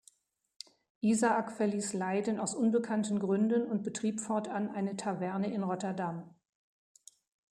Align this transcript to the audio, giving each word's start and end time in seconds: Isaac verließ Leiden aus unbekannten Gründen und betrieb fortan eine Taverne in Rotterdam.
Isaac 1.03 1.51
verließ 1.51 1.93
Leiden 1.93 2.39
aus 2.39 2.55
unbekannten 2.55 3.19
Gründen 3.19 3.67
und 3.69 3.83
betrieb 3.83 4.19
fortan 4.19 4.67
eine 4.71 4.97
Taverne 4.97 5.53
in 5.53 5.61
Rotterdam. 5.61 6.33